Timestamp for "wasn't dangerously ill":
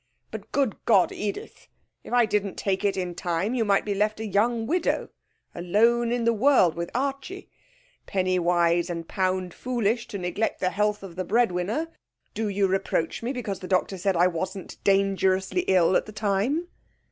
14.25-15.95